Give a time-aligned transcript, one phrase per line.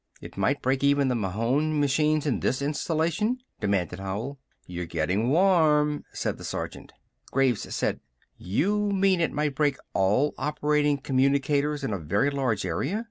[0.19, 4.39] "It might break even the Mahon machines in this installation?" demanded Howell.
[4.65, 6.91] "You're gettin' warm," said the sergeant.
[7.31, 7.99] Graves said:
[8.35, 12.99] "You mean it might break all operating communicators in a very large area?"